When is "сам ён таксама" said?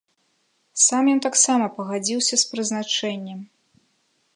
0.83-1.65